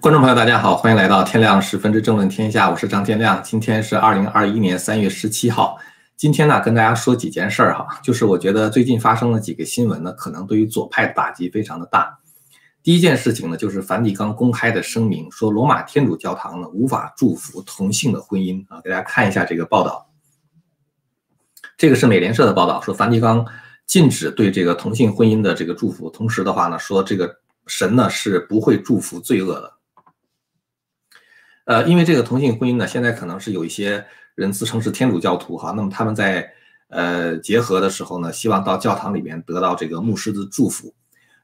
[0.00, 3.42] 观众朋友，大家好，欢迎来到天亮十分之政论天下，我是张天亮。
[3.42, 5.76] 今天是二零二一年三月十七号。
[6.16, 12.18] 今天呢，跟大家说几件事儿哈，就是我觉得最近发生了几个新闻呢，可能对于左派的打击非常的大。
[12.82, 18.80] 第一件事情呢，就是梵蒂冈公开的声明说，罗马天主教堂呢无法祝福同性的婚姻啊。
[18.82, 20.08] 给大家看一下这个报道，
[21.76, 23.44] 这个是美联社的报道，说梵蒂冈
[23.86, 27.36] 禁止对这个同性婚姻的这个祝福，同时的话呢，说这个
[27.66, 29.72] 神呢是不会祝福罪恶的。
[31.64, 34.06] 呃，因为这个同性婚姻呢，现在可能是有一些
[34.36, 36.48] 人自称是天主教徒哈，那么他们在
[36.88, 40.94] 呃结合的时候呢，希望到教堂里面得到这个牧师的祝福，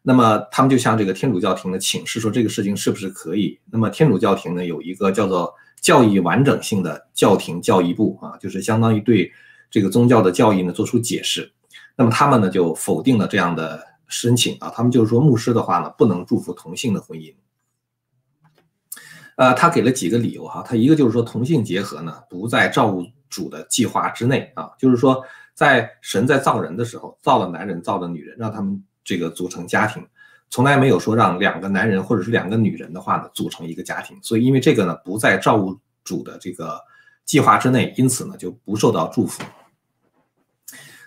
[0.00, 3.58] 那么他们就向这个天主教廷呢请示说这个事情是不是可以？
[3.68, 9.32] 那么天主教廷呢有一个叫做教义完整性的教廷教义部啊，就是相当于对
[9.72, 11.50] 这个宗教的教义呢做出解释，
[11.96, 17.34] 那么他们呢就否定了这样的申请啊，他们就是说牧师的话呢不能祝福同性的婚姻。
[19.36, 30.06] 呃，他给了几个理由哈，他一个就是说同性结合呢不在造物主的计划之内啊，就是说在神在造人的时候造了男人造了女人，让他们这个组成家庭，
[30.50, 36.78] 从来没有说让两个男人或者是两个女人的话呢组成一个家庭，所以因为这个呢不在造物主的这个
[37.24, 39.42] 计划之内，因此呢就不受到祝福。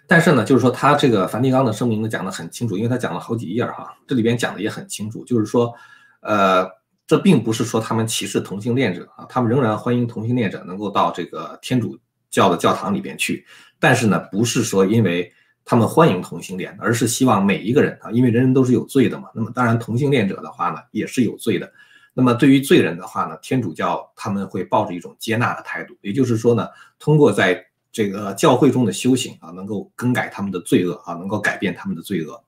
[0.08, 5.74] 但是呢，就是说他这个梵蒂冈的声明呢讲得很清楚，因为他讲了好几页哈，这里边讲的也很清楚，就是说，
[6.22, 6.70] 呃。
[7.08, 11.96] 这并不是说他们歧视同性恋者啊，他们仍然欢迎同性恋者能够到这个天主
[12.32, 13.46] 教的教堂里边去。
[13.80, 15.32] 但是呢，不是说因为
[15.64, 19.30] 他们欢迎同性恋，而是希望每一个人啊，因为人人都是有罪的嘛。
[19.36, 21.72] 那么当然，同性恋者的话呢，也是有罪的。
[22.16, 26.68] 那么对于罪人的话呢，天主教他们会抱着一种接纳的态度，也就是说呢，
[26.98, 27.64] 通过在
[27.96, 32.44] 这个教会中的修行啊，能够更改他们的罪恶啊，能够改变他们的罪恶。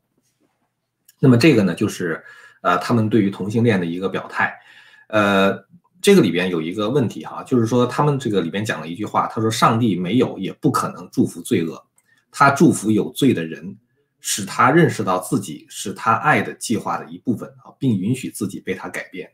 [1.20, 2.22] 那么这个呢，就是。
[2.62, 4.52] 呃，他们对于同性恋的一个表态，
[5.09, 5.56] 呃，
[6.02, 11.82] 这个里边有一个问题哈，就是说他们这个里边讲了一句话，他说上帝没有也不可能祝福罪恶，
[12.32, 13.77] 他祝福有罪的人，
[14.20, 19.32] 使他认识到自己是他爱的计划的一部分啊，并允许自己被他改变。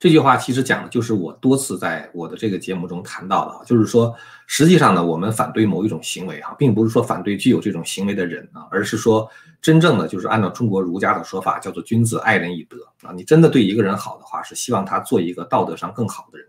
[0.00, 4.16] 这句话其实讲的就是我多次在我的这个节目中谈到的，就是说，
[4.46, 9.30] 实际上呢，我们反对某一种行为哈，并不是说反对具有这种行为的人啊，而是说
[9.60, 13.12] 真正的就是按照中国儒家的说法，叫做君子爱人以德啊。
[13.12, 16.48] 你真的对一个人好的话，是希望他做一个道德上更好的人，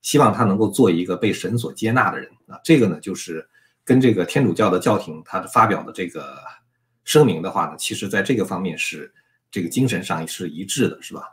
[0.00, 2.56] 希望他能够做一个被神所接纳的人啊。
[2.62, 3.44] 这个呢，就是
[3.84, 6.36] 跟这个天主教的教廷他发表的这个
[7.02, 9.12] 声明的话呢，其实在这个方面是
[9.50, 11.24] 这个精神上是一致的，是吧？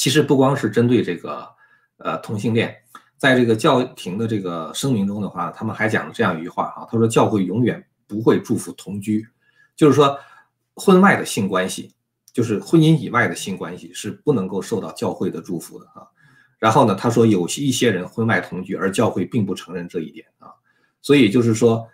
[0.00, 1.46] 其实不光是针对这个，
[1.98, 2.74] 呃，同性恋，
[3.18, 9.26] 在这个教廷的这个声明中的话，他们还讲了这样一句话啊，他说教会永远不会祝福同居，
[9.76, 10.18] 就是说
[10.74, 11.92] 婚外的性关系，
[12.32, 16.08] 就是婚姻以外的性关系是不能够受到教会的祝福的啊。
[16.58, 20.48] 然后呢，他说有一些人婚外同居，而教会并不承认这一点啊，
[21.02, 21.86] 所以就是说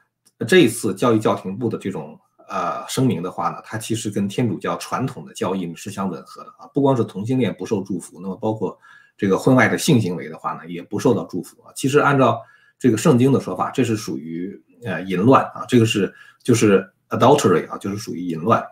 [0.46, 2.16] 这一次教育教廷部的这种。
[2.48, 6.66] 呃，声明的话呢，它其实跟天主教传统的教义是相吻合的啊。
[6.72, 8.78] 不光是同性恋不受祝福，那么包括
[9.16, 11.72] 这个婚外的性行为的话呢，也不受到祝福啊。
[11.74, 12.40] 其实按照
[12.78, 18.64] 这个圣经的说法，这是属于呃淫乱啊，这个是就是 adultery 啊，就是属于淫乱。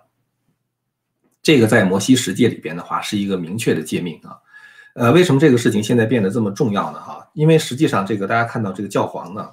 [1.43, 4.39] 这个在摩西十诫里边的话是一个明确的诫命啊。
[4.95, 7.01] 呃，为什么这个事情现在变得这么重要呢？
[7.01, 9.51] 哈，因为实际上这个大家看到这个教皇呢，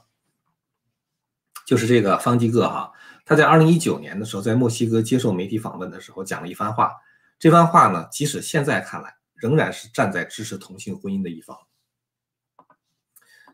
[1.65, 2.91] 就是这个方济各哈。
[3.25, 6.91] 他在二零一九年的时候，在墨西哥接受媒体访问的时候，讲了一番话。
[7.39, 11.57] 这番话呢，即使现在看来，仍然是站在支持同性婚姻的一方。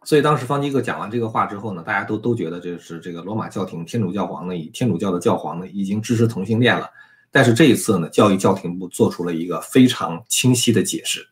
[0.03, 6.89] 所以当时方济各讲完这个话之后呢，大家都都觉得这是这个罗马教廷天主教皇呢，以天主教的教皇呢，已经支持同性恋了。
[7.29, 11.27] 但是这一次呢，教育教廷部做出了一个非常清晰的解释。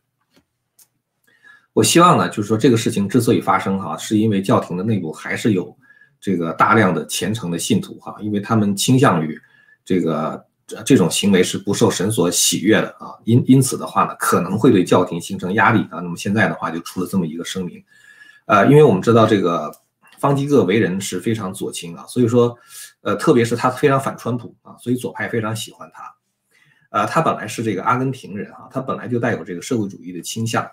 [1.72, 5.76] 我希望呢，就是说这个事情之所以发生哈，是因为教廷的内部还是有。
[6.20, 9.40] 这个大量的虔诚的信徒哈，因为他们倾向于
[9.84, 10.44] 这个
[10.84, 16.00] 这种行为是不受神所喜悦的啊，因因此的话呢，可能会对教廷形成压力啊。
[16.00, 17.84] 那么现在的话就出了这么一个声明，
[18.46, 19.72] 呃，因为我们知道这个
[20.18, 22.58] 方济各为人是非常左倾啊，所以说，
[23.02, 26.02] 呃，特别是他非常反川普啊，所以左派非常喜欢他。
[26.90, 30.66] 呃，他本来是这个阿根廷人啊，他本来就带有这个社会主义的倾向。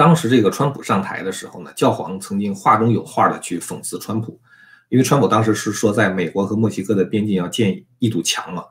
[0.00, 4.40] 当时这个川普上台的时候呢，教皇曾经话中有话的去讽刺川普，
[4.88, 8.64] 因为川普当时是说在美国和墨西哥的边境要建一堵墙嘛，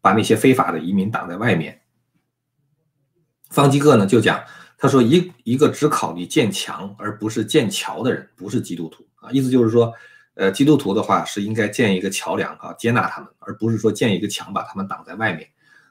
[0.00, 1.82] 把那些非法的移民挡在外面。
[3.50, 4.42] 方济各呢就讲，
[4.78, 9.92] 他说一一个只考虑建墙而不是建桥的人不是基督徒啊，意思就是说，
[10.32, 15.46] 呃，基督徒的话是应该建一个桥梁啊，接纳他们，而不是说建一个墙把他们挡在外面。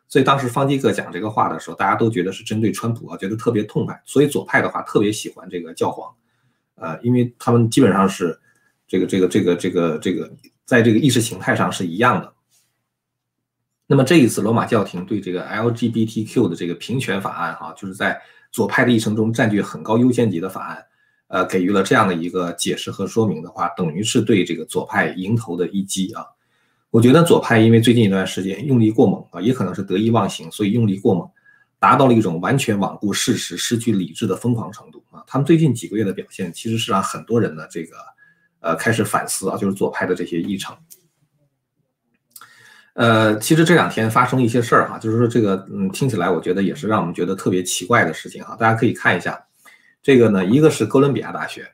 [0.09, 4.01] 所以当时方基各讲这个话的时候，大家都觉得是针对川普啊，觉得特别痛快。
[4.05, 6.11] 所以左派的话特别喜欢这个教皇，
[6.75, 8.37] 呃，因为他们基本上是
[8.87, 10.31] 这个这个这个这个这个
[10.65, 12.33] 在这个意识形态上是一样的。
[13.85, 18.19] 那么这一次罗马教廷对这个 LGBTQ 的这个平权法案，哈，就是在
[18.51, 20.83] 左派的议程中占据很高优先级的法案，
[21.27, 26.25] 呃，给予了这样的一个解释和说明的话，等于是对这个左派迎头的一击啊。
[26.91, 31.29] 我觉得左派因为最近一段时间用力过猛啊，也可能是得意忘形，所以用力过猛，
[31.77, 35.23] 达到了一种完全罔顾事实、失去理智的疯狂程度啊。
[35.27, 37.95] 他们最近几个月的表现，其实是让很多人呢这个
[38.59, 40.75] 呃开始反思啊，就是左派的这些议程。
[42.93, 48.55] 呃，其实这两天发生一些事儿哈，就是说这个嗯，听起来我觉得也是让我们觉得特别奇怪的事情哈。
[48.55, 49.45] 大家可以看一下，
[50.01, 51.71] 这个呢，一个是哥伦比亚大学，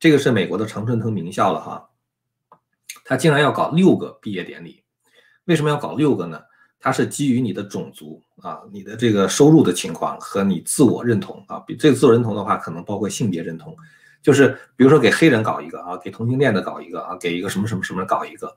[0.00, 1.88] 这个是美国的常春藤名校了哈。
[3.04, 4.82] 他竟然要搞六个毕业典礼，
[5.44, 6.40] 为什么要搞六个呢？
[6.80, 11.58] 它是基于你的种族啊、你的这个收入的情况和你自我认同啊。
[11.60, 13.74] 比这个自我认同的话，可能包括性别认同，
[14.22, 18.54] 就是比如说给黑人搞一个啊，给同性恋的搞一个啊，给一个什么什么什么搞一个，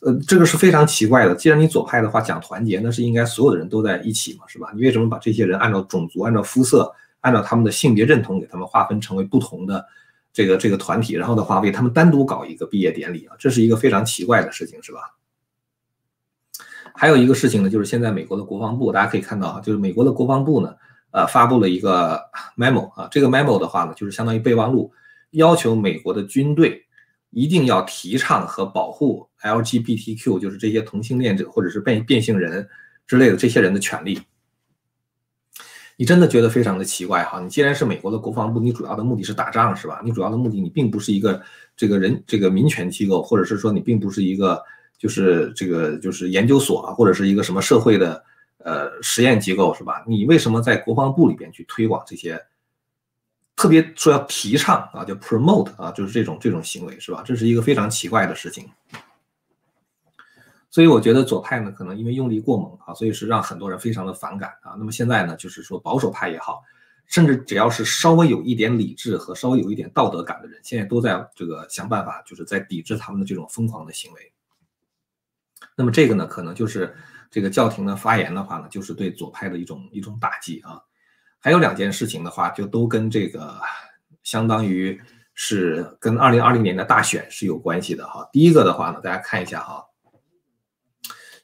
[0.00, 1.34] 呃，这个是非常奇怪的。
[1.34, 4.72] 既然你左派的话讲团结，那是应该所有的人都在一起嘛，是吧？
[4.74, 6.90] 你为什么把这些人按照种族、按照肤色、
[7.20, 9.84] 按照他们的性别认同给他们划分成为不同的？
[10.36, 15.16] 这个这个团体，然后的话为他们单独搞一个毕业典礼啊，这是一个非常奇怪的事情，是吧？
[16.94, 20.76] 还有一个事情呢，就是现在美国的国防部，大家可以看到啊，就是美国的国防部呢，
[21.10, 22.20] 呃，发布了一个
[22.54, 24.92] memo 啊，这个 memo 的话呢，就是相当于备忘录，
[25.30, 26.84] 要求美国的军队
[27.30, 32.68] 一定要提倡和保护 LGBTQ，就是这些同性恋者或者是变变性人
[33.06, 34.20] 之类的这些人的权利。
[35.96, 37.40] 你真的觉得非常的奇怪哈？
[37.40, 40.02] 你既然是美国的国防部，你主要的目的是打仗是吧？
[40.04, 41.40] 你主要的目的你并不是一个
[41.76, 44.62] 这个人这个民权机构，或者是说你并不是一个
[44.98, 48.22] 就是这个就是研究所啊，或者是一个什么社会的
[48.58, 50.04] 呃实验机构是吧？
[50.06, 52.38] 你为什么在国防部里边去推广这些，
[53.56, 57.22] 特别说要提倡啊，叫 promote 啊，就是这种这种行为是吧？
[57.24, 58.68] 这是一个非常奇怪的事情。
[60.70, 64.74] 所以我觉得左派呢，可能因为用力过猛啊，所以是让很多人非常的反感啊。
[64.78, 66.62] 那么现在呢，就是说保守派也好，
[67.06, 74.32] 甚至只要是稍微有一点理智和稍微有一点道德感的人，现在都在这个想办法，就是在抵制他们的这种疯狂的行为。
[75.74, 76.94] 那么这个呢，可能就是
[77.30, 80.82] 这个教廷的发言的话呢，就是对左派的一种一种打击啊。
[81.38, 83.54] 还有两件事情的话，就都跟这个
[84.24, 85.00] 相当于
[85.32, 88.28] 是跟二零二零年的大选是有关系的哈。
[88.30, 89.82] 第一个的话呢，大家看一下哈。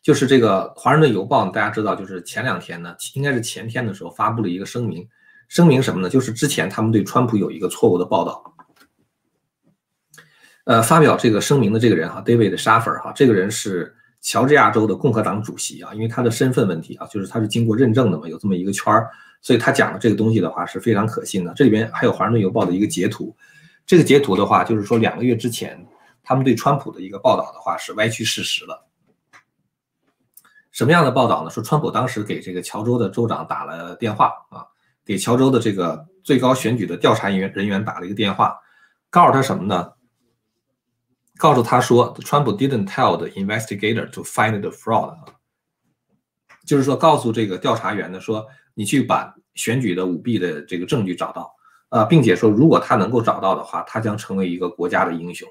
[0.02, 5.08] 就是这个《华盛顿邮报》，大家知道，就是前两天呢，应该是前天的时候发布了一个声明，
[5.46, 6.10] 声明什么呢？
[6.10, 8.43] 就是之前他们对川普有一个错误的报道。
[10.64, 19.08] 呃，发表这个声明的这个人哈，David Schaffer 哈，这个人是乔治亚州的共和党主席啊，因为他的身份问题啊，就是他是经过认证的嘛，有这么一个圈儿，
[19.40, 21.52] 所以他讲的这个东西的话是非常可信的。
[21.54, 23.37] 这里边还有《华盛顿邮报》的一个截图，
[23.87, 25.84] 这个截图的话，就是说两个月之前
[26.22, 28.88] 他们对川普的一个报道的话是歪曲事实了。
[30.73, 31.51] 什么样的报道呢？
[31.51, 34.67] 说川普当时给这个乔州的州长打了电话啊，
[35.05, 38.59] 给乔州的这个最高选举的调查人员人员打了一个电话，
[39.11, 39.93] 告诉他什么呢？
[41.37, 45.19] 告诉他说，川普 didn't tell the investigator to find the fraud 啊，
[46.65, 51.55] 就是说告诉这个调查员呢，说你去把选举的舞弊的这个证据找到
[51.91, 55.47] 啊，并且说如果他能够找到的话，他将成为一个国家的英雄。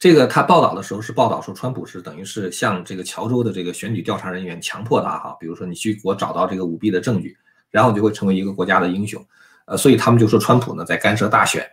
[0.00, 7.36] 这个他报道的时候是报道说，川普是等于是向这个乔州的这个选举调查人员强迫他哈，比如说你去我找到这个舞弊的证据，
[7.68, 9.22] 然后就会成为一个国家的英雄，
[9.66, 11.70] 呃，所以他们就说川普呢在干涉大选。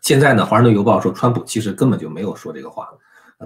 [0.00, 2.88] 现在呢，《华盛顿邮报》说川普其实根本就没有说这个话，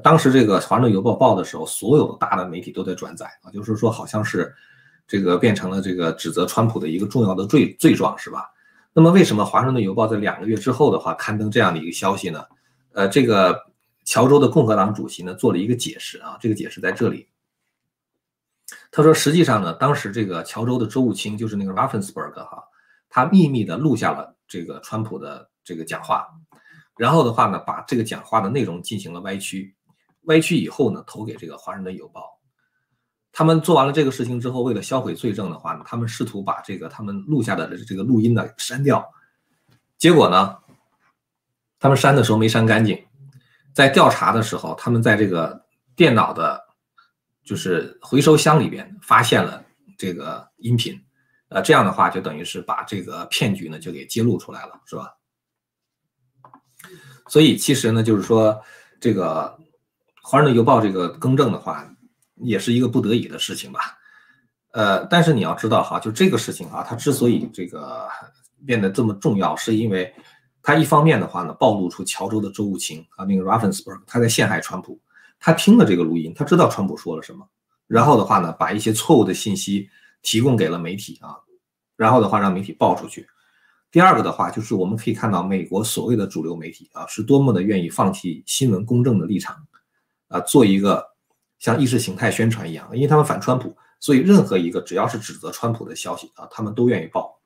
[0.01, 4.55] 当时这个《华盛顿邮报》报的时候，所有大的媒体都在转载啊，就是说好像是
[5.05, 8.49] 这个变成了这个指责川普的一个重要的罪罪状是吧？
[8.93, 12.41] 那么为什么《华盛顿邮报》在两个月之后的话刊登这样的一个消息呢？
[12.95, 13.67] 呃，这个
[14.05, 17.29] 乔州的共和党主席呢做了一个解释啊，这个解释在这里。
[18.93, 22.63] 他说，实际上呢，当时这个乔州的州务卿就是那个 Raffensperger 哈，
[23.11, 26.29] 他秘密的录下了这个川普的这个讲话，
[26.97, 29.75] 然后的话呢，把这个讲话的内容进行了歪曲，
[30.23, 32.39] 歪曲以后呢，投给这个华盛顿邮报。
[33.33, 39.05] 他们做完了这个事情之后，为了销毁罪证的话呢，他们试图把这个他们录下的这个录音呢删掉，
[39.99, 40.57] 结果呢？
[41.85, 42.99] 他们删的时候没删干净，
[43.75, 46.59] 在调查的时候，他们在这个电脑的，
[47.45, 49.63] 就是回收箱里边发现了
[49.99, 50.99] 这个音频，
[51.51, 55.13] 呃，这样的话就等于是把这个骗局呢就给揭露出来了，是吧？
[57.29, 58.59] 所以其实呢，就是说
[58.99, 59.55] 这个
[60.23, 61.87] 华盛顿邮报这个更正的话，
[62.37, 63.81] 也是一个不得已的事情吧。
[64.73, 68.09] 呃，但是你要知道哈，就这个事情啊，它之所以这个
[68.65, 70.11] 变得这么重要，是因为
[70.67, 74.99] 他一方面的话呢，暴露出乔州的州务卿啊，那个 Raffensperg，他在陷害川普，
[75.39, 77.47] 他听了这个录音，他知道川普说了什么，
[77.87, 79.91] 然后的话呢，把一些错误的信息
[80.23, 81.37] 提供给了媒体啊，
[81.97, 83.29] 然后的话让媒体爆出去。
[83.91, 89.55] 第二个的话，就是我们可以看到美国所谓的主流媒体啊，是多么的愿意放弃新闻公正的立场，
[90.29, 91.07] 啊，做一个
[91.59, 97.39] 像意识形态宣传一样，因为他们反川普，所以任何一个只要是指责川普的消息啊，他们都愿意报。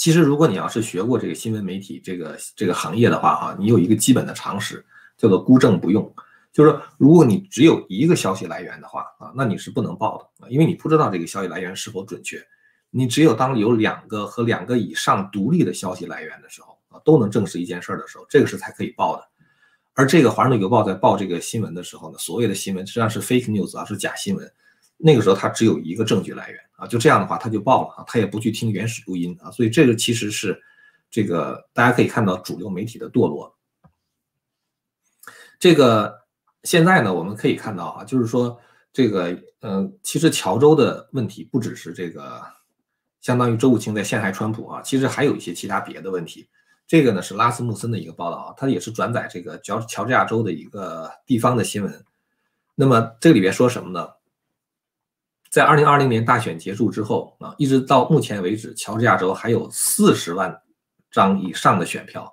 [0.00, 4.82] 其实，如果你要是学过这个新闻媒体这个这个行业的话，哈，你有一个基本的常识，
[5.18, 6.10] 叫做孤证不用，
[6.54, 12.42] 就是说，如果你只有一个消息来源的话啊，那你是不能报的啊，因为你不知道这个消息来源是否准确。
[12.88, 19.28] 你只有当有两个和两个以上独立的消息来源的时候啊，都能证实一件事儿的时候，这个是才可以报的。
[19.92, 24.50] 而这个《华盛顿邮报》在报这个新闻的时候呢，所谓的新闻实际上是 fake news 啊，是假新闻。
[24.96, 30.60] 那个时候它只有一个证据来源啊，就这样的话他就报了啊，他也不去听原始录音啊，所以这个其实是
[31.10, 33.54] 这个大家可以看到主流媒体的堕落。
[35.58, 36.22] 这个
[36.64, 38.58] 现在呢，我们可以看到啊，就是说
[38.92, 42.42] 这个嗯，其实乔州的问题不只是这个。
[43.20, 46.48] 相当于周武清在陷害川普啊，其实还有一些其他别的问题。
[46.86, 52.04] 这个呢是拉斯穆森的一个报道啊，他也是转载这个乔乔治亚州的一个地方的新闻。
[52.74, 54.08] 那么这里边说什么呢？
[55.50, 60.56] 在二零二零年大选结束之后啊，一直到目前为止，乔治亚州还有四十万
[61.10, 62.32] 张以上的选票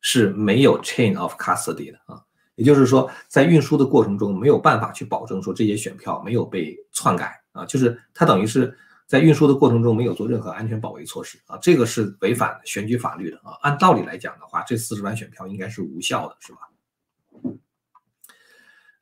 [0.00, 2.20] 是没有 chain of custody 的啊，
[2.56, 8.76] 也就是说在运输的过程中没有办法去保证说这些选票没有被篡改啊，就是它等于是。
[9.06, 13.52] 在运输的过程中没有做任何安全保卫措施啊，这个是违反选举法律的啊。
[13.60, 16.60] 按道理来讲的话，这四十万选票应该是无效的，是吧？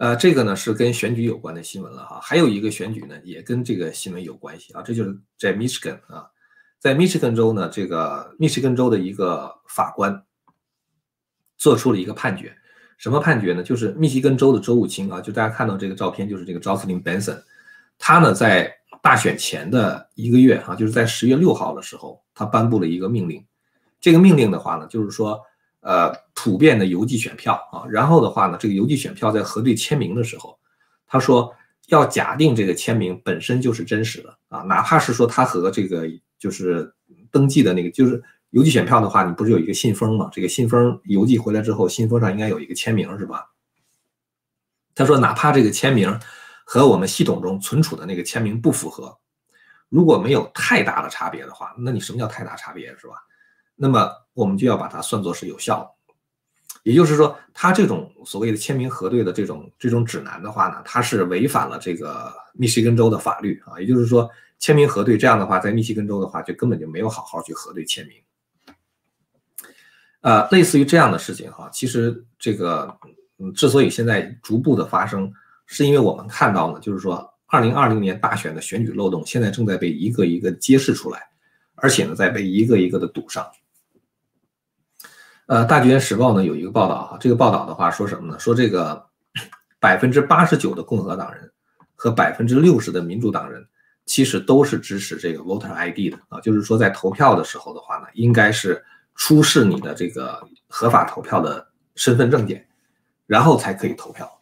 [0.03, 2.19] 呃，这个呢是跟选举有关的新闻了哈。
[2.21, 6.27] 还有一个选举呢也跟这个新闻有关系啊，这就是在 Michigan 啊，
[6.81, 10.25] 在 Michigan 州呢，这个密歇根州的一个法官
[11.57, 12.53] 做出了一个判决，
[12.99, 13.63] 什么判决呢？
[13.63, 17.41] 就是密歇根州的州务卿啊，就大家看到这个照片，就是这个 Jocelyn Benson，
[17.97, 18.77] 他呢在。
[19.01, 23.45] 大选前的一个月啊，就是在十月六号的时候，他颁布了一个命令。
[24.01, 25.41] 这个命令的话呢，就是说，
[25.83, 30.59] 呃，普遍的邮寄选票啊，然后的话呢，这个邮寄选票在核对签名的时候，
[31.07, 31.55] 他说
[31.89, 36.09] 要假定这个签名本身就是真实的啊，哪怕是说他和这个
[36.39, 36.93] 就是
[37.31, 40.29] 登记的那个就是邮寄选票的话，你不是有一个信封吗？
[40.33, 43.51] 这个信封邮寄回来之后，信封上应该有一个签名是吧？
[44.95, 46.19] 他说哪怕这个签名。
[46.65, 49.19] 和我们系统中存储的那个签名不符合，
[49.91, 53.15] 如果没有太大的差别的话，那你什么叫太大差别是吧？
[53.83, 56.15] 那么我们就要把它算作是有效的。
[56.85, 63.81] 也就是说，它这种所谓的签名核对的这种这种指南的话呢，它是违反了这个密西根州的法律啊。
[63.81, 68.17] 也就是说，签名核对这样的话，在密西根州的话，就根本就没有好好去核对签名。
[70.21, 72.97] 呃，类似于这样的事情哈，其实这个
[73.39, 75.33] 嗯，之所以现在逐步的发生。
[75.65, 81.27] 是因为我们看到呢，就是说，二零二零年大选的选举漏洞现在正在被一个一个揭示出来，
[81.77, 83.47] 而且呢，在被一个一个的堵上。
[85.47, 88.39] 呃，《大纪元时报》呢有一个报道哈，这个报道的话说什么呢？
[88.39, 89.05] 说这个
[89.81, 91.51] 百分之八十九的共和党人
[91.95, 93.67] 和百分之六十的民主党人
[94.07, 98.83] 其实都是支持这个 Voter ID 的啊，就是说在投票的时候的话呢，应该是
[99.15, 102.67] 出示你的这个合法投票的身份证件，
[103.27, 104.41] 然后才可以投票。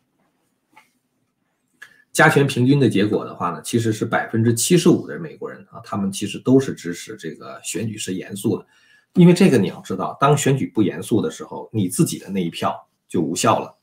[2.12, 8.66] 加权平均的结果的话呢，其实是百分之七十五的美国人啊，他们其实都是支持这个选举是严肃的，
[9.14, 13.76] 因为这个你要知道，当选举不严肃的时候，你自己的那一票就无效了。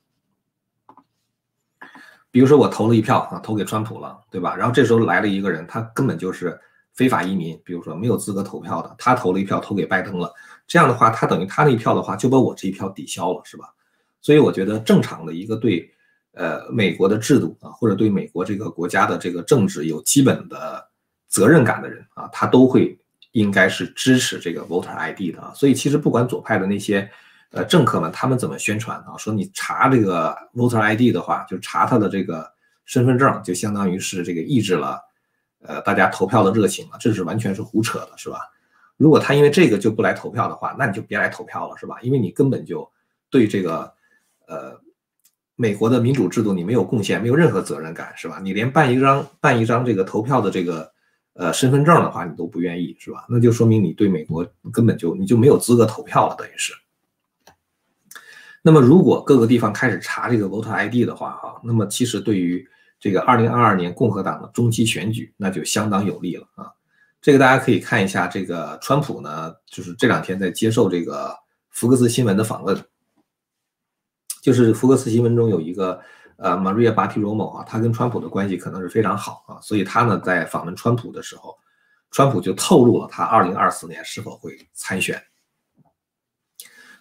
[2.32, 4.56] 比如说我投了一票啊，投给川普了，对吧？
[4.56, 6.60] 然后这时候来了一个人，他根本就是
[6.94, 10.34] 非法移民，比如说没有资格投票的，他投了一票投给拜登了，
[10.68, 13.74] 这样的话，他等于他那一票的话就把我这一票抵消了，是吧？
[14.22, 15.92] 所以我觉得正常的一个对。
[16.34, 20.88] 呃，美国的制度啊，或者对美国这个国家的这个政治有基本的
[21.28, 22.96] 责任感的人啊，他都会
[23.40, 25.52] 应该是支持这个 Voter ID 的啊。
[25.56, 27.10] 所以其实不管左派的那些
[27.52, 32.52] 呃政客们他们怎么宣传啊，说你查这个 Voter ID 的话，就查他的这个
[32.86, 35.00] 身份证，就相当于是这个抑制了
[35.62, 38.40] 呃大家投票的热情啊，这是完全是胡扯的，是吧？
[38.98, 41.98] 如果他因为这个就不来投票的话，那你就别来投票了，是吧？
[42.02, 42.90] 因为你根本就
[43.30, 43.94] 对这个
[44.48, 44.80] 呃。
[45.60, 48.40] 美国的民主制度，你没有贡献，没有任何责任感，是吧？
[48.44, 50.94] 你连办一张办一张这个投票的这个
[51.38, 53.26] 呃身份证的话，你都不愿意，是吧？
[53.30, 56.74] 那就说明你对美国根本就你就没有资格投票了，等于是。
[58.64, 62.68] 那么如果各个地方开始查这个 voter ID 的话，哈，那么其实对于
[63.00, 66.72] 这个二零二二年共和党的中期选举，那就相当有利了啊。
[67.22, 71.34] 这个大家可以看一下，这个川普呢，就是这两天在接受这个
[71.70, 72.78] 福克斯新闻的访问，
[74.42, 76.02] 就是福克斯新闻中有一个
[76.38, 81.58] 呃 Maria b a t i r o m o 啊，他跟川普的关系可能是非常好啊，所以他呢在访问川普的时候，
[82.12, 85.22] 川普就透露了他二零二四年是否会参选。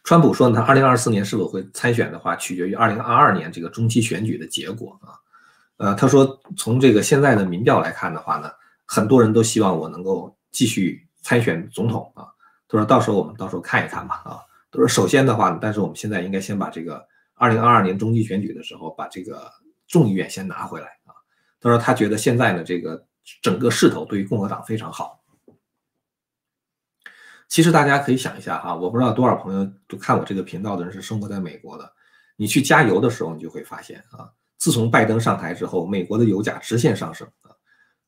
[0.03, 5.19] 川普说呢，他二零二四年是否会参选的话，取决于二零二二年这个中期选举的结果啊。
[5.79, 8.51] 呃，他说从这个现在的民调来看的话呢，
[8.87, 12.29] 很多人都希望我能够继续参选总统啊。
[12.69, 14.39] 他说到时候我们到时候看一看吧啊。
[14.71, 17.05] 他说首先的话，但是我们现在应该先把这个
[17.37, 19.51] 二零二二年中期选举的时候把这个
[19.87, 21.15] 众议院先拿回来啊。
[21.61, 23.07] 他说他觉得现在呢这个
[23.41, 25.23] 整个势头对于共和党非常好。
[27.49, 31.93] 其实大家可以想一下哈，我不知道多少朋友都看我这个频道的人是生活在美国的。
[32.37, 34.29] 你去加油的时候，你就会发现啊，
[34.59, 37.51] 自从拜登上台之后，美国的油价直线上升啊。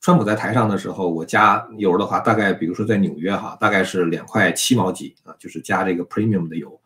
[0.00, 6.77] 川普在台上的时候，我加油的话，大概比如说在纽约哈，大概是两块七毛几啊，就是加这个 premium 的油。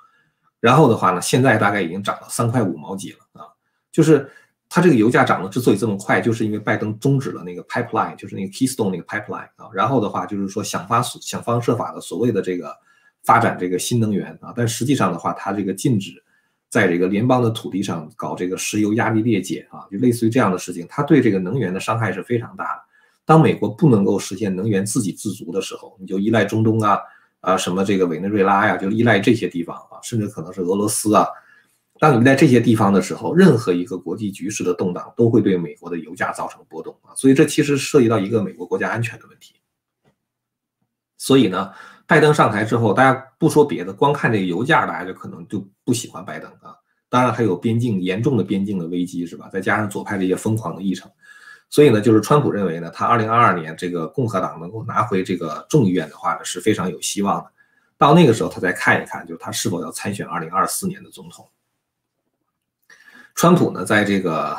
[0.62, 3.45] 然后的话呢，现在大概已经涨到三块五毛几了啊，
[3.92, 4.26] 就是。
[4.75, 9.69] 它这个油价涨得之所以这么快，就是因为拜登终止了那个 pipeline，就是那个 Keystone 那个 pipeline 啊。
[9.75, 12.75] 然后的话就是说想方想方设法的所谓的这个
[13.23, 16.12] 发展这个新能源啊，但实际上的话，它这个禁止
[16.71, 22.83] 在这个联邦的土地上搞这个石油压力裂解啊，就类似于这样的事情，它对这个能源的伤害是非常大的。
[23.26, 26.99] 当美国不能够实现能源自给自足的时候，你就依赖中东啊
[27.42, 31.26] 啊什么这个委内瑞拉呀，就依赖这些地方啊，甚至可能是俄罗斯啊。
[32.00, 39.54] 当你们在这些地方的时候，任何一个国际局势的动荡都会对美国的油价造成波动啊，所以这其实涉及到一个美国国家安全的问题。
[41.18, 41.72] 所以呢，
[42.06, 46.75] 拜登上台之后，大家不说别的，光看这个油价，大家就可能就不喜欢拜登啊。
[47.08, 49.49] 当然还有边境严重的边境的危机是吧？
[49.52, 51.11] 再加上左派这些疯狂的议程，
[51.73, 57.50] 所以呢，就是川普认为呢，他二零二二年这个共和党能够拿回这个众议院的话呢，是非常有希望的。
[57.97, 61.49] 到那个时候，他再看一看，就是他是否要参选二零二四年的总统。
[63.35, 64.58] 川普呢，在这个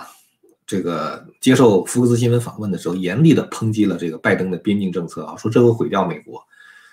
[0.65, 6.43] 这个接受福克斯新闻访问的时候，严厉的抨击了这个拜登的边境政策啊，说这会毁掉美国。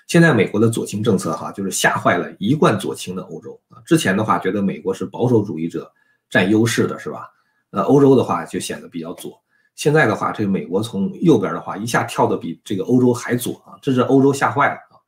[0.07, 3.81] 现在美国的左倾政策哈，就是吓坏了一贯左倾的欧洲啊。
[3.87, 5.91] 之前的话，觉得美国是保守主义者
[6.29, 7.31] 占优势的，是吧？
[7.71, 9.41] 呃，欧洲的话就显得比较左。
[9.81, 15.01] 现在的话，这个美国从右边的话一下跳的比这个欧洲还左啊，这是欧洲吓坏了啊。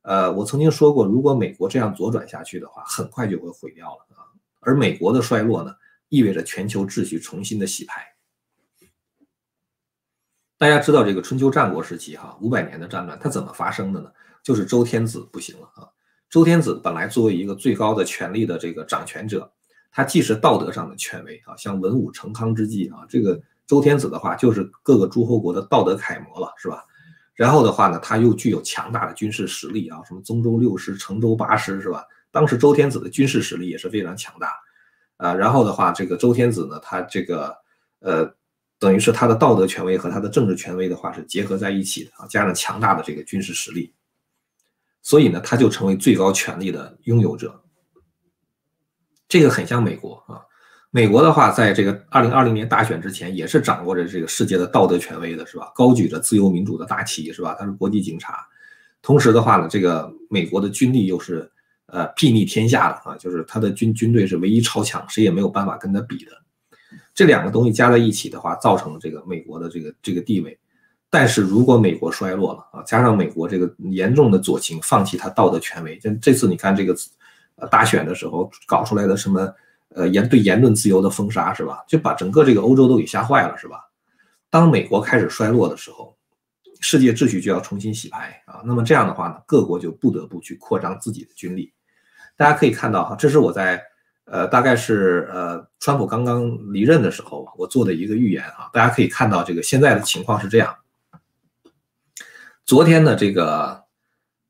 [0.00, 4.24] 呃，我曾经说过，如果美国这样左转下去的话，很快就会毁掉了啊。
[4.60, 5.74] 而美国的衰落呢？
[6.08, 8.14] 意味着全球秩序重新的洗牌。
[10.56, 14.10] 大家知道这个春秋战国时期哈，五百年的战乱，它怎么发生的呢？
[14.42, 15.86] 就是周天子不行了啊。
[16.30, 19.52] 周天子本来作为一个最高的权力的这个掌权者，
[19.92, 26.84] 他既是道德上的权威啊，像文武成康之际啊，这个周天子的话就是各个诸侯国的道德楷模了，是吧？
[27.34, 32.04] 然后的话呢，他又具有强大的军事实力啊，什么宗周六师、成周八师，是吧？
[32.30, 34.52] 当时周天子的军事实力也是非常强大。
[35.16, 37.56] 啊，然后的话，这个周天子呢，他这个
[38.00, 38.28] 呃，
[38.80, 43.94] 等于是他的道德权威和他的政治权威的话是结合在一起的啊，加上强大的这个军事实力，
[45.02, 47.62] 所以呢，他就成为最高权力的拥有者。
[49.28, 50.42] 这个很像美国啊，
[50.94, 55.72] 美国的话，在这个二零二零年大选之前，也是掌握着这个世界的道德权威的，是吧？
[55.74, 57.56] 高举着自由民主的大旗，是吧？
[57.58, 58.46] 他是国际警察，
[59.02, 61.50] 同时的话呢，这个美国的军力又是。
[61.86, 66.32] 呃，睥睨天下的啊，就是他的军军队是唯一超强，谁也没有办法跟他比的。
[67.14, 70.58] 这两个东西加在一起的话，造成了这个美国的这个这个地位。
[71.08, 76.96] 但是如果美国衰落了啊，加上美国这个严重的左倾，放弃他道德权威，就这次你看这个
[77.56, 79.54] 呃大选的时候搞出来的什么
[79.94, 81.82] 呃言对言论自由的封杀是吧？
[81.88, 83.80] 就把整个这个欧洲都给吓坏了是吧？
[84.50, 86.16] 当美国开始衰落的时候，
[86.80, 88.60] 世界秩序就要重新洗牌啊。
[88.64, 91.72] 那么这样的话呢，各国就不得不去扩张自己的军力。
[92.36, 93.82] 大家可以看到哈，这是我在
[94.26, 98.70] 呃，大概是呃，川普刚刚离任的时候，我做的一个预言啊。
[98.72, 100.74] 大家可以看到，这个现在的情况是这样。
[102.64, 103.84] 昨天呢，这个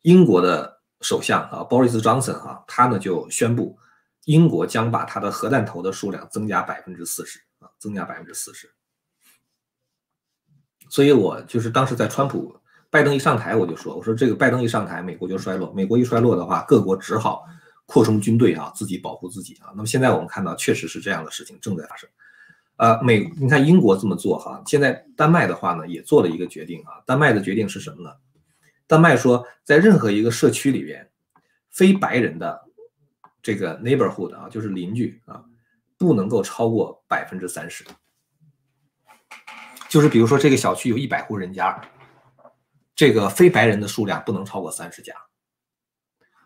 [0.02, 3.76] 英国的首相啊，Boris Johnson 哈，他呢就宣布，
[4.24, 8.70] 英国将把它的核弹头的数量增加百分之四十啊，增加百分之四十。
[10.88, 12.56] 所以我就是当时在川普、
[12.90, 17.44] 拜登一上台，我就说，我说这个拜登一上台，美国就衰落，美国一衰落的话，各国只好。
[17.86, 19.68] 扩充军队啊，自己保护自己啊。
[19.76, 22.08] 那么现在我们看到，确实是这样的事情正在发生。
[22.76, 27.04] 呃，美，你看英国这么做哈，现在丹麦的话呢，也做了一个决定啊。
[27.04, 28.10] 丹麦的决定是什么呢？
[28.86, 31.10] 丹麦说，在任何一个社区里边，
[31.68, 32.63] 非白人的
[33.44, 35.44] 这个 neighborhood 啊，就是邻居啊，
[35.98, 37.84] 不能够超过百分之三十。
[39.86, 41.78] 就是比如说这个小区有一百户人家，
[42.96, 45.12] 这个非白人的数量不能超过三十家。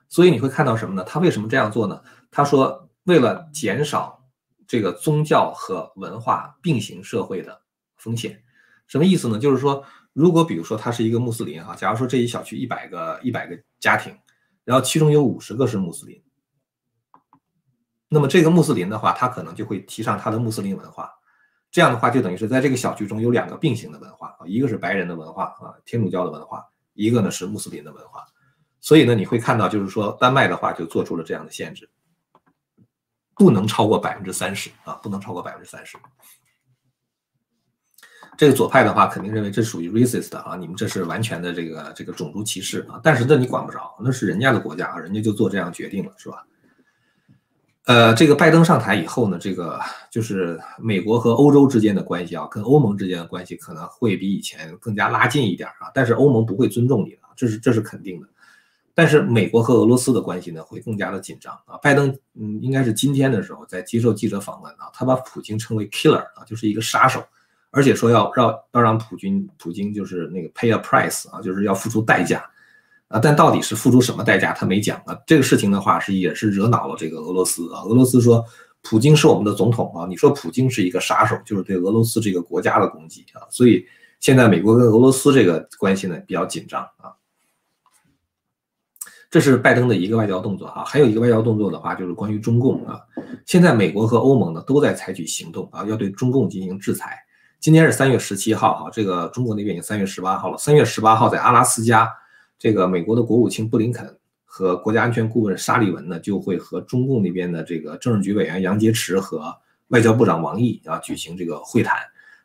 [0.08, 1.04] 所以你会看到什么呢？
[1.04, 2.02] 他为什么这样做呢？
[2.32, 4.28] 他说为了减少
[4.66, 7.62] 这个宗教和文化并行社会的
[7.96, 8.42] 风险。
[8.88, 9.38] 什么意思呢？
[9.38, 14.18] 就是说，如果比如说他是一个穆斯林哈，假如说这一小区一百个一百个家庭，
[14.64, 16.20] 然后其中有五十个是穆斯林。
[18.08, 21.12] 那么这个穆斯林的话，他可能就会提倡他的穆斯林文化，
[21.70, 28.24] 这样的话就等于是在这个小区中有两个并行的文化啊，一个是白人的文化啊，天主教的文化，一个呢是穆斯林的文化，
[28.80, 31.88] 所以呢你会看到就是说丹麦的话就做出了这样的限制，
[33.34, 35.98] 不能超过百分之三十啊，不能超过百分之三十。
[38.38, 46.46] 这个左派的话肯定认为这属于 racist 啊，你们这是完全的这个这个种族歧视啊，但是这你管不着，那是人家的国家啊，人家就做这样决定了，是吧？
[47.88, 55.90] 呃，这个拜登上台以后呢，这个就是美国和欧洲之间的关系啊，跟欧盟之间的关系可能会比以前更加拉近一点啊。
[55.94, 58.29] 但是欧盟不会尊重你的，这是这是肯定的。
[58.92, 61.79] 但是美国和俄罗斯的关系呢，会更加的紧张啊。
[61.83, 67.24] 拜登嗯，应该是今天的时候在接受记者访问啊，他把普京称为 killer 啊，就是一个杀手，
[67.70, 72.44] 而且说要让要让普京普京就是那个 pay a price 啊，就是要付出代价。
[73.08, 75.18] 啊，但到底是付出什么代价，他没讲啊。
[75.26, 77.80] 这个事情的话是也是惹恼了这个俄罗斯啊。
[77.82, 78.44] 俄罗斯说，
[78.82, 83.40] 普京是我们的总统啊，你说普京是一个杀手，就是对俄罗斯这个国家的攻击啊。
[83.50, 83.82] 所以
[84.20, 87.16] 现在美国跟俄罗斯这个关系呢比较紧张啊。
[89.30, 93.00] 这是拜登的一个外交动作哈，还有一个外交动作的话就是关于中共啊。
[93.46, 97.18] 现在美国和欧盟呢都在采取行动啊，要对中共进行制裁。
[97.58, 100.58] 今天是三月十七号哈，这个中国那边已经三月十八号了。
[100.58, 102.06] 三月十八号在阿拉斯加。
[102.58, 109.56] 这个美国的国务卿布林肯和国家安全顾问沙利文呢，就会和中共那边的这个政治局委员杨洁篪和
[109.88, 111.96] 外交部长王毅啊举行这个会谈。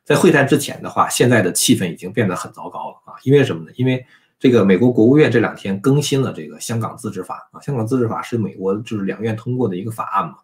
[0.05, 3.15] 在会谈之前的话，现在的气氛已经变得很糟糕了啊！
[3.23, 3.71] 因为什么呢？
[3.77, 4.05] 因为
[4.37, 10.35] 这个美国国务院这两天更新了这个香港自治法啊，香港自治法是美国就是两院通过的一个法案嘛。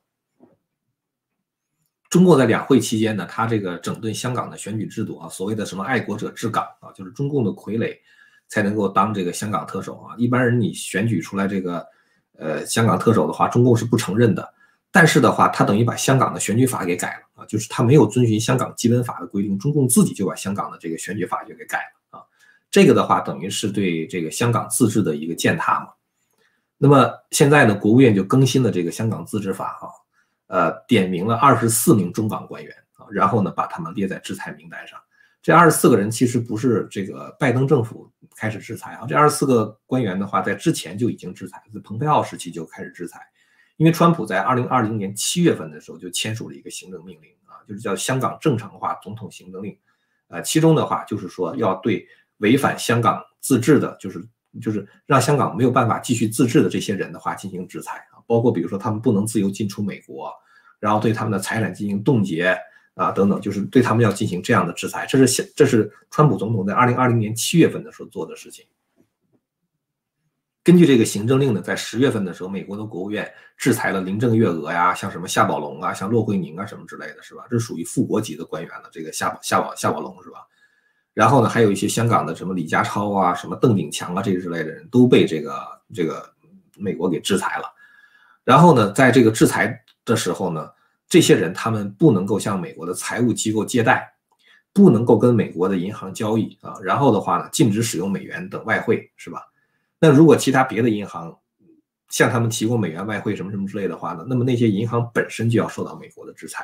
[2.10, 7.98] 中共在两会期间呢，他这个整顿香港的选举制度啊，所谓的什么爱国者治港啊，就是中共的傀儡。
[8.50, 10.16] 才能够当这个香港特首啊！
[10.18, 11.86] 一般人你选举出来这个，
[12.38, 14.54] 呃，香港特首的话，中共是不承认的。
[14.92, 22.26] 但是的话，他等于把香港的选举法给改了啊，就是他没有遵循香港基本法的规定，中共自己就把香港的这个选举法就给改了啊。
[22.72, 25.90] 这个的话，等于是对这个香港自治的一个践踏嘛。
[26.80, 29.86] 那么现在呢，国务院就更新了这个香港自治法啊，
[30.48, 35.00] 呃，点名了二十四名中港官员啊，然后呢，把他们列在制裁名单上。
[35.42, 43.22] 这二十四个人其实不是这个拜登政府开始制裁啊，这二十四个官员的话，在之前就已经制裁，在蓬佩奥时期就开始制裁，
[43.78, 49.78] 因为川普在二零二零年七月份的时候就签署了一个行政命令啊，就是叫香港正常化总统行政令，
[50.28, 52.06] 呃，其中的话就是说要对
[52.40, 54.22] 违反香港自治的，就是
[54.62, 60.34] 就是让香港没有办法继续自治的这些人的话进行制裁啊，包括比如说他们不能自由进出美国，
[60.82, 62.58] 然后对他们的财产进行冻结。
[62.96, 68.66] 啊，等等，就是对他们要进行这样的制裁，这是现这是川普总统在二零二零年七月份的时候做的事情。
[70.62, 77.46] 根据这个行政令呢，在十月份的时候，美国的国务院制裁了林郑月娥呀，像什么夏宝龙啊，像骆惠宁啊什么之类的，是吧？
[77.50, 78.90] 这属于副国级的官员了。
[78.92, 80.40] 这个夏夏宝夏宝龙是吧？
[81.14, 86.30] 然后呢，还有一些香港的什么李家超啊，什么邓炳强啊这之类的人都被这个这个
[86.76, 87.74] 美国给制裁了。
[88.44, 90.70] 然后呢，在这个制裁的时候呢。
[91.10, 94.14] 这些人他们不能够向美国的财务机构借贷，
[94.72, 99.42] 不能够跟美国的银行交易啊，然后的话呢，禁止使用美元等外汇，是吧？
[100.00, 101.36] 那如果其他别的银行
[102.10, 106.64] 向他们提供美元外汇什么什么之类的话呢，那么那些银行本身就要受到美国的制裁，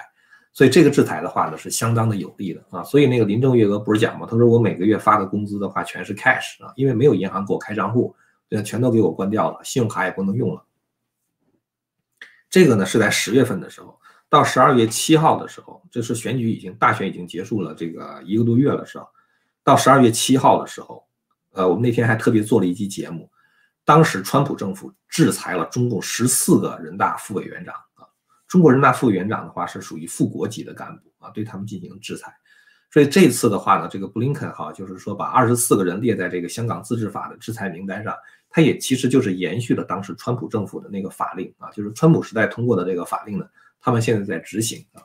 [0.54, 2.84] 所以这个制裁的话呢是相当的有利的啊。
[2.84, 4.28] 所以那个林郑月娥不是讲吗？
[4.30, 8.16] 他说我每个月发的工资的话全是 cash 啊，因为没有银行给我开账户，
[8.48, 10.64] 对，全都给我关掉了，信用卡也不能用了。
[12.48, 14.00] 这个呢是在十月份的时候。
[14.36, 19.08] 到十二月七号的时候，这是选举已经大选已经结束了，这个一个多月了，是吧？
[19.64, 21.08] 到十二月七号的时候，
[21.52, 23.32] 呃，我们那天还特别做了一期节目，
[23.86, 28.04] 当时川普政府制裁了中共十四个人大副委员长啊，
[28.46, 32.30] 中国人大副委员长的话是属于副国级的干部啊，对他们进行制裁。
[32.92, 38.14] 所以这次的话呢，这个布林肯哈，就是说把二十四个人列在这个香港自治法的制裁名单上，
[38.50, 43.48] 他也其实就是延续了当时川普政府的那个法令啊，就是川普时代通过的这个法令呢。
[43.86, 45.04] 他们现在在执行啊，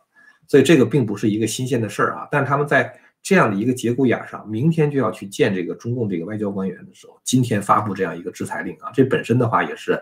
[0.49, 2.27] 所以这个并不是一个新鲜的事儿啊。
[2.33, 10.01] 但是他们在这样的一个节骨眼上，明天就要去见这个中共这个外交官员的时候，今天发布这样一个制裁令啊，这本身的话也是，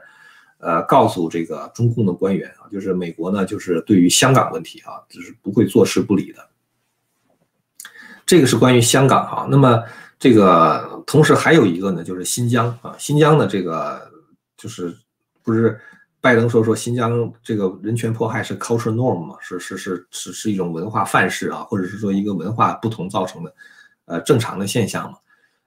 [0.58, 6.48] 呃，告诉这个中共的官员啊，就是美国呢，就是对于香港问题啊，就是不会坐视不理的。
[8.24, 9.48] 这个是关于香港哈。
[9.50, 9.82] 那么
[10.20, 14.08] 这个同时还有一个呢，就是新疆啊，新疆的这个
[14.56, 14.96] 就是
[15.42, 15.80] 不是
[16.20, 23.54] 拜登说说新疆这个人权迫害是 cultural norm 嘛，是是是是是一种文化范式啊，或者是说一个文化不同造成的
[24.06, 25.18] 呃正常的现象嘛。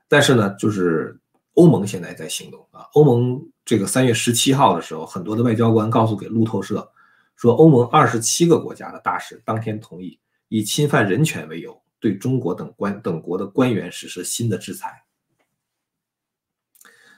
[0.08, 1.18] 但是呢，就是
[1.54, 3.42] 欧盟现在在行动啊，欧盟。
[3.64, 6.92] 这个三月十七号的时候，很多的外交官告诉给路透社，
[7.38, 15.04] 说欧盟二十七个国家的大使当天同意以侵犯人权为由，对中国等官等国的官员实施新的制裁。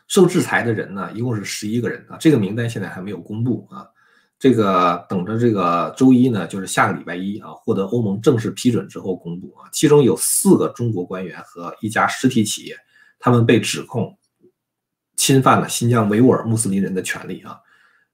[0.08, 3.88] 受制裁的人呢，一共是十一个人啊，这个名单现在还没有公布啊，
[4.38, 12.76] 这个等着这个周一呢，就是下个礼拜一啊，获得欧盟正式批准之后公布啊，其中有四个中国官员和一家实体企业，
[13.20, 14.18] 他们被指控。
[15.16, 17.58] 侵犯了新疆维吾尔穆斯林人的权利啊，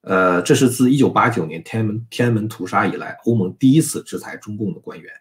[0.01, 5.11] 呃，这是自一九八九年天安门天安门屠杀以来，欧盟第一次制裁中共的官员，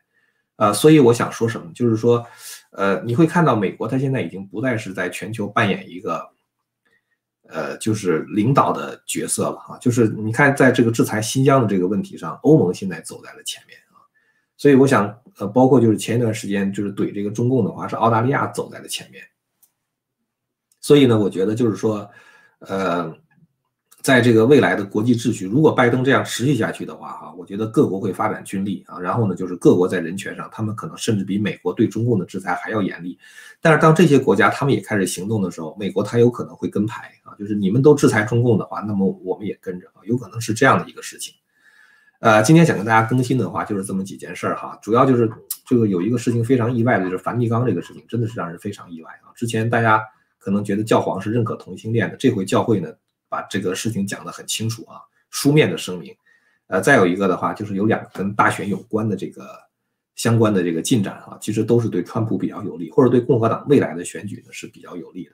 [0.56, 2.26] 呃，所以我想说什么，就是说，
[2.72, 6.28] 呃，你会看到美国它现在已经不再是在全球扮演一个，
[7.48, 14.04] 呃，就是领导的角色了啊，就是你看在这个制裁新疆的这个问题上，欧盟现在走在了前面啊，
[14.56, 19.22] 所以我想，呃，包括就是前一段时间就是怼这个中共的话，是澳大利亚走在了前面。
[20.80, 22.08] 所以呢，我觉得就是说，
[22.60, 23.12] 呃，
[24.00, 33.18] 在这个未来的国际秩序，如果拜登这样持续下去的话，哈，我觉得各国会发展军力啊，然后呢，就是各国在人权上，他们可能甚至比美国对中共的制裁还要严厉。
[33.60, 41.34] 但是当这些国家他们也开始行动的时候，美国他有可能会跟排啊，就是你们都制裁中共的话，那么我们也跟着啊，有可能是这样的一个事情。
[42.20, 45.28] 呃，今天想跟大家更新的话，就是这么几件事儿哈，主要就是
[45.66, 49.34] 这个有一个事情非常意外的，就是梵蒂冈这个事情，真的是让人非常意外啊。
[49.34, 50.00] 之前大家。
[50.40, 52.88] 可能觉得教皇是认可同性恋的，这回教会呢
[53.28, 56.14] 把这个事情讲得很清楚啊，书面的声明。
[56.66, 59.58] 呃，再有一个的话，就是有两个跟大选有关的这个
[60.16, 65.32] 相关的这个进展啊，其实都是对川普比较有利，或者对共和党未来的选举呢是比较有利的。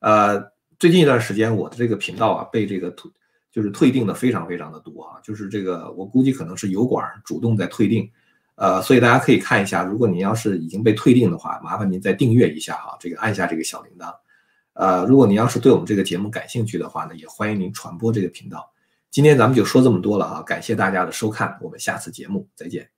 [0.00, 3.10] 呃，最近一段时间我的这个频道啊被这个退
[3.50, 8.10] 就是退订的非常非常的多啊，就是这个我估计可能是油管主动在退订。
[8.56, 14.14] 呃，所以大家可以看一下，如果您要是已经被退订的话，麻烦您再订阅一下哈，这个按下这个小铃铛。
[14.74, 18.72] 呃，如果您要是对我们这个节目感兴趣的话呢，也欢迎您传播这个频道。
[19.10, 22.88] 今天咱们就说这么多了啊，感谢大家的收看，我们下次节目再见。